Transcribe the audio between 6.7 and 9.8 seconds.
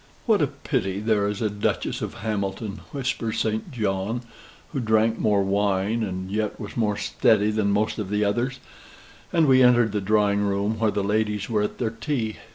more steady than most of the others, and we